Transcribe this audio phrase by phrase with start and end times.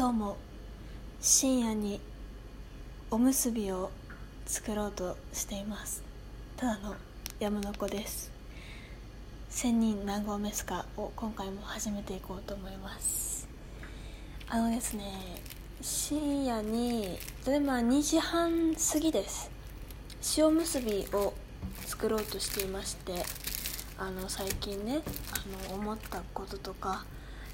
[0.00, 0.38] どうも
[1.20, 2.00] 深夜に
[3.10, 3.90] おむすびを
[4.46, 6.02] 作ろうとしています。
[6.56, 6.94] ただの
[7.38, 8.32] 山の子です。
[9.50, 13.46] 千人何合目すかを今回も始めていこうと思います。
[14.48, 15.04] あのですね
[15.82, 19.50] 深夜に例えば2時半過ぎです。
[20.38, 21.34] 塩むすびを
[21.84, 23.12] 作ろうとしていまして
[23.98, 27.04] あの最近ねあの思ったこととか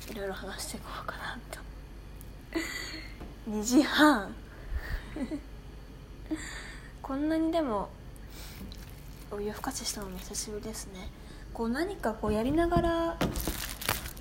[0.09, 1.66] いろいろ話していこうかなと
[3.49, 4.35] 2時半。
[7.01, 7.89] こんなにでも
[9.31, 11.09] お湯ふかししたのも久しぶりですね。
[11.55, 13.17] こう何かこうやりながら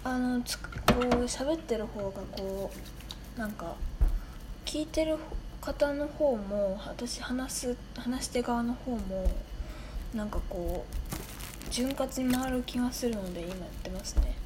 [0.04, 2.72] あのつこう喋ってる方がこ
[3.36, 3.76] うなんか
[4.64, 5.18] 聞いてる
[5.60, 9.32] 方の方も私話す話し手側の方も
[10.14, 14.45] なんかこう潤滑に回る気がするので今やってますね。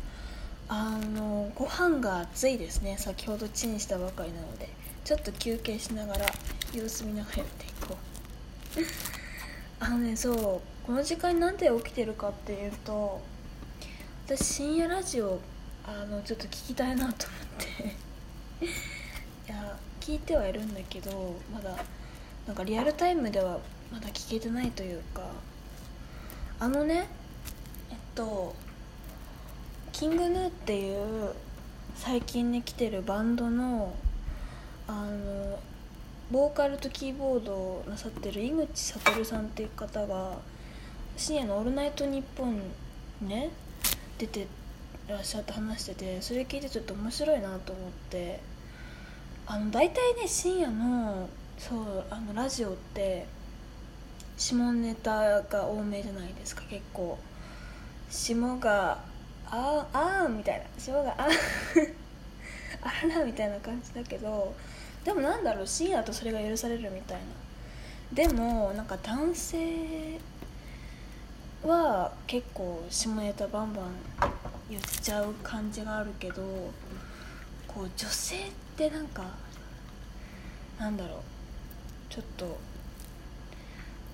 [0.69, 2.97] あのご飯が熱いですね。
[2.97, 4.69] 先ほどチンしたばかりなので。
[5.09, 6.25] ちょっと休憩しながら
[6.71, 7.97] 様子見ながらやっていこ
[8.77, 8.79] う。
[9.83, 13.19] あのねそうこの時間になんで起きてるかっていうと
[14.27, 15.39] 私深夜ラジオ
[15.83, 18.65] あのちょっと聞きたいなと思って。
[19.47, 21.75] いや聞いてはいるんだけどまだ
[22.45, 23.59] なんかリアルタイムでは
[23.91, 25.23] まだ聞けてないというか。
[26.59, 27.07] あのね
[27.89, 28.53] えっと
[29.99, 31.33] キングヌーっていう
[31.93, 33.93] 最近ね来てるバンドの
[34.87, 35.59] あの
[36.31, 40.37] ボーカルとキーボードをなさってる井口悟さんっていう方が
[41.17, 42.61] 深夜の「オールナイトニッポン」
[43.27, 43.49] ね
[44.17, 44.47] 出て
[45.09, 48.39] らっしゃって話しててそれ聞いてちょっと面白いなと思って。
[49.47, 53.25] あの大体ね深夜のそうあのラジオって
[54.37, 57.17] 下ネタが多めじゃないですか結構。
[58.09, 59.08] 下が
[59.51, 60.65] あーあーみたいな。
[60.77, 61.27] 下があ
[62.81, 64.53] あらみたいな感じだけど
[65.03, 67.23] でもなんだろう深夜だとそれが許されるみたいな。
[68.13, 70.19] でもなんか男性
[71.63, 73.91] は結構下ネタバンバン
[74.69, 76.41] 言っちゃう感じがあるけど
[77.67, 79.23] こう女性ってなんか
[80.79, 81.19] なんだろう。
[82.09, 82.57] ちょっと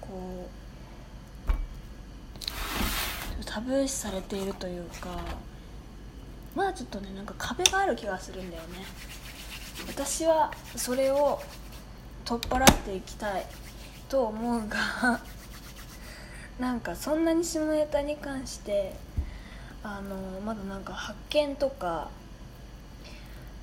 [0.02, 0.65] こう
[3.56, 5.18] タブー視されているというか
[6.56, 8.80] まだちょっとねなんか壁がある気がするんだよね。
[9.88, 11.42] 私はそれを
[12.26, 13.46] 取っ払っていきたい
[14.10, 15.22] と思うが
[16.60, 18.94] なんかそんなに下ネタに関して
[19.84, 22.10] あのまだなんか発見とか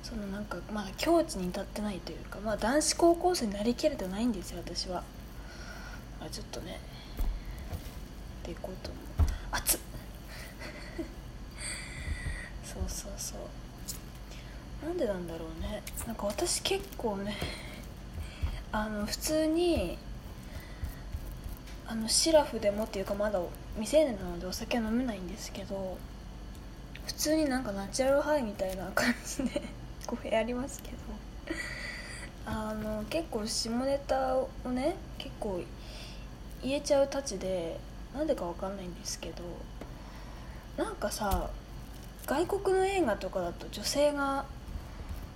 [0.01, 5.03] そのなんかまだ境地に至ってないというかまあ男子高校生になりきれてないんですよ私は。
[6.19, 6.79] あちょっとね。
[8.43, 9.12] でいこうと思う
[9.53, 9.77] 熱
[12.65, 14.87] そうそうそう。
[14.87, 15.81] なんでなんだろうね。
[16.07, 17.37] なんか私結構ね
[18.71, 19.97] あの普通に
[21.85, 23.39] あのシラフでもっていうかまだ
[23.75, 25.97] 未成年なのでお酒は飲めないんですけど
[27.05, 29.61] 普通になんかナチュラルハイみたいな感じで
[30.07, 30.97] こうやりますけど。
[32.45, 35.61] あの結構下ネタをね結構
[36.61, 37.79] 言えちゃうたちで
[38.13, 39.43] なんでかわかんないんですけど
[40.77, 41.49] なんかさ
[42.25, 44.45] 外国の映画とかだと女性が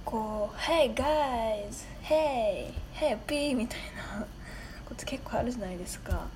[0.06, 1.86] こう「Hey guys!
[2.04, 2.72] Hey!
[2.94, 3.80] Hey P!」みたい
[4.20, 4.26] な
[4.86, 6.28] こと結構あるじゃないですか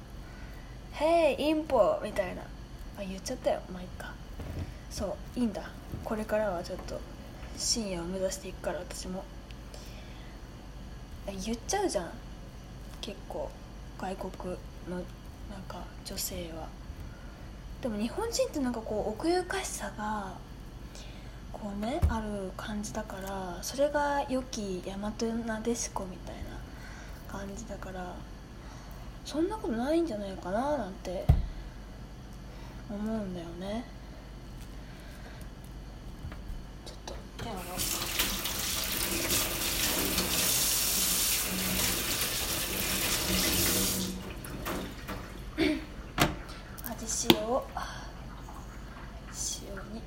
[0.93, 2.47] 「Hey インポ!」みたいなあ
[2.99, 4.13] 言っちゃったよまあいいか
[4.89, 5.69] そういいんだ
[6.03, 6.99] これからはちょっと
[7.57, 9.23] 深夜を目指していくから私も
[11.27, 12.09] 言っちゃうじゃん
[12.99, 13.49] 結構
[13.99, 14.57] 外国
[14.89, 15.01] の
[15.51, 16.67] なんか女性は。
[17.81, 20.33] でも日本人ってなんかこう奥ゆかしさが
[21.51, 25.11] こうねある感じだからそれが良き大和
[25.45, 28.15] なでしこみたいな感じだから
[29.25, 31.25] そんなことないんじゃないかななんて
[32.89, 33.83] 思うんだよね。
[36.85, 37.79] ちょっと手を洗おう。
[47.01, 47.50] 味塩
[49.63, 50.01] 塩に。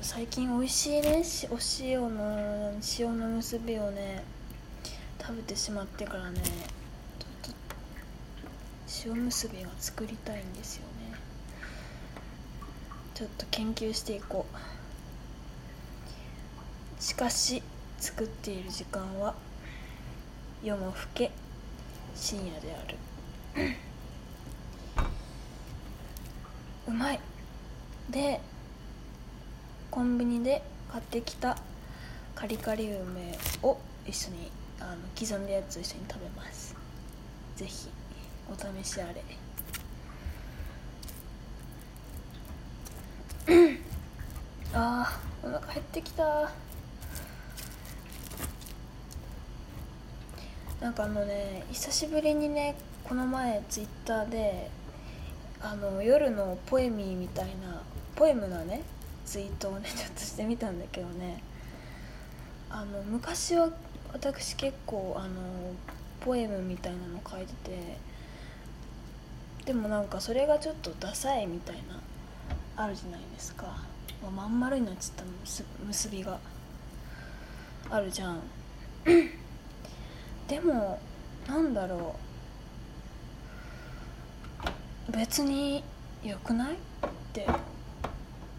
[0.00, 4.22] 最近美味しいねお塩の塩の結びをね
[5.20, 6.40] 食べてしまってからね
[7.18, 7.50] ちょっと
[9.06, 10.88] 塩結びが作りたいんですよね。
[13.14, 14.56] ちょっと研究していこう。
[17.02, 17.62] しかし
[17.98, 19.34] 作っている時間は
[20.62, 21.30] 夜も更け
[22.14, 22.96] 深夜である。
[26.88, 27.20] うまい。
[28.10, 28.40] で
[29.90, 31.58] コンビニで買ってきた
[32.34, 34.50] カリカリ梅を一緒に
[34.80, 36.74] あの刻んだやつと一緒に食べます。
[37.56, 37.88] ぜひ
[38.50, 39.22] お試しあれ。
[44.72, 46.50] あーお腹減ってきた。
[50.80, 54.70] なんかあのね久しぶりにねこの前ツイッターで
[55.60, 57.82] あの夜のポエミーみたいな
[58.14, 58.82] ポエムなね
[59.24, 61.42] ツイートをねちょっとしてみたんだけどね。
[62.70, 63.70] あの昔は
[64.12, 65.28] 私結構あの
[66.20, 67.96] ポエムみたいなの書いてて
[69.64, 72.00] でもなんかそれがちょっとダサいみたいな
[72.76, 73.82] あるじゃないですか、
[74.34, 76.38] まん丸になっちゃった結結びが。
[77.90, 78.40] あるじゃん。
[80.46, 81.00] でも
[81.46, 82.27] なんだろう
[85.18, 85.82] 別に
[86.22, 86.74] 良くない？
[86.74, 86.76] っ
[87.32, 87.44] て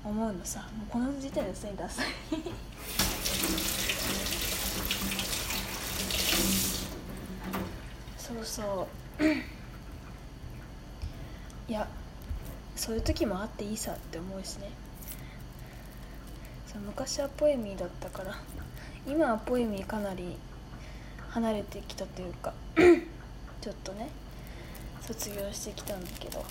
[0.04, 0.60] 思うのさ。
[0.78, 2.06] もうこの時点ですでにダサい。
[8.18, 8.88] そうそ
[9.22, 9.24] う。
[11.70, 11.88] いや
[12.76, 14.70] そういう時もあっていいさって思うしね。
[16.68, 18.38] そう昔はポエミーだったから。
[19.08, 20.38] 今はポエミーかなり
[21.30, 22.54] 離れてきたというか。
[23.62, 24.10] ちょっとね。
[25.14, 26.46] 卒業してきたんだけど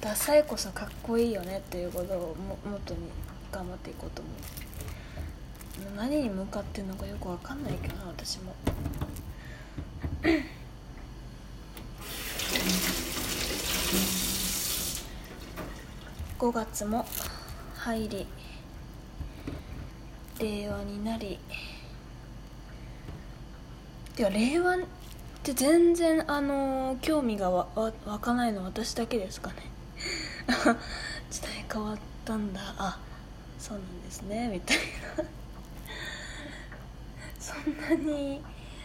[0.00, 3.08] ダサいこそかっこいいよねっていうことをも元に
[3.50, 4.34] 頑張っていこうと思う。
[5.96, 8.54] 何に向かってるのかよく分かんないけどな私も。
[16.38, 17.06] 5月も
[17.74, 18.26] 入り
[20.38, 21.40] 令和になり
[24.16, 24.78] いや令和っ
[25.42, 29.56] て全然あの興味がわわ湧かないの私だけですかね。
[31.30, 32.60] 時代変わったんだ。
[32.78, 32.98] あ
[33.58, 34.48] そうなんですね。
[34.48, 35.24] みたいな。
[37.40, 38.40] そんなに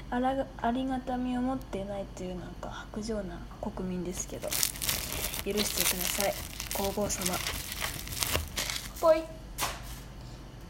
[0.10, 4.50] あらありがたみを持ってないというなんか薄情な国民ですけど。
[5.46, 6.34] 許してください。
[6.74, 7.34] 皇后様。
[9.00, 9.24] ぽい。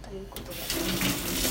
[0.03, 1.48] ということで。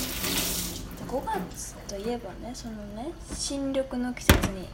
[1.08, 4.68] 5月といえばねそのね新緑の季節に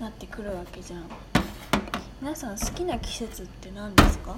[0.00, 1.04] なってくるわけじゃん。
[2.22, 4.36] 皆さん好きな季節って何ですか？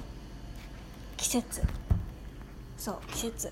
[1.17, 1.61] 季節。
[2.77, 3.51] そう季節。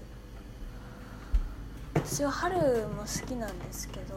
[1.94, 4.16] 私は春も好きなんですけど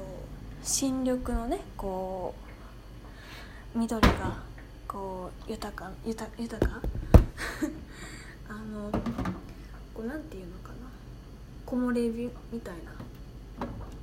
[0.62, 2.35] 新緑のねこ
[3.75, 4.37] う緑が
[4.89, 6.81] こう豊か豊豊か？
[8.49, 8.91] あの
[9.95, 10.75] こうなんていうのかな？
[11.67, 12.93] 木漏れ日みたいな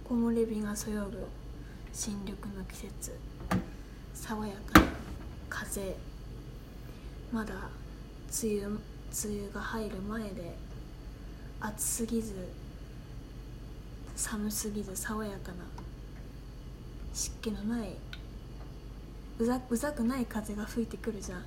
[0.10, 1.28] 木漏れ日がそよぐ
[1.92, 3.12] 新緑の季節。
[4.14, 4.88] 爽やかな
[5.50, 5.98] 風。
[7.34, 7.54] まだ
[8.42, 8.80] 梅雨梅
[9.26, 10.56] 雨が入る前で
[11.60, 12.48] 暑すぎず
[14.16, 15.58] 寒すぎず爽やかな
[17.14, 17.90] 湿気のない
[19.40, 21.44] うざうざくない風が吹いてくるじゃん。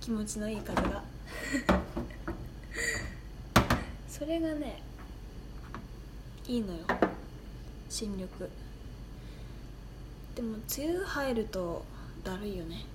[0.00, 1.04] 気持ちのいい風が。
[4.08, 4.82] それがね
[6.46, 7.09] いいのよ
[7.90, 8.28] 新緑
[10.36, 11.84] でも梅雨入ると
[12.22, 12.86] だるいよね。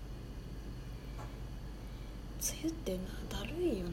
[2.41, 2.99] 梅雨ってな
[3.39, 3.91] だるいよな。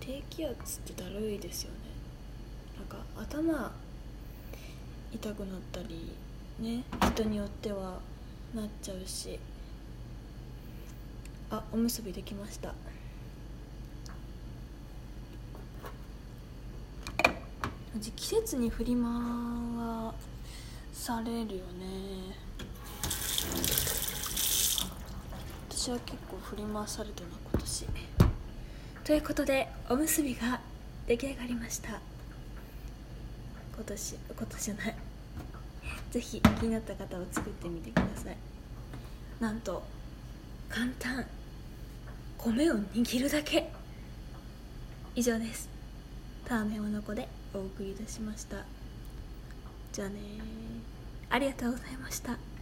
[0.00, 1.78] 低気圧ってだるいですよね。
[2.76, 3.72] なんか頭
[5.12, 6.12] 痛くなったり
[6.58, 6.82] ね
[7.14, 8.00] 人によっては
[8.52, 9.38] なっちゃうし。
[11.50, 12.74] あおむすびできました。
[18.16, 19.02] 季節に振り回
[21.04, 22.34] されるよね。
[25.68, 27.86] 私は結構振り回されてるな今年。
[29.04, 30.62] ということでおむすびが
[31.06, 32.00] 出来上がりました。
[33.74, 34.96] 今年今年じゃない。
[36.10, 38.36] ぜひ気になった方は作ってみてください。
[39.40, 39.82] なんと
[40.70, 41.26] 簡単。
[42.38, 43.70] 米を握るだけ。
[45.14, 45.68] 以上です。
[46.46, 48.64] ターメンおのこでお送りいたしました。
[49.92, 50.14] じゃあね
[51.34, 52.53] ありがとうございました。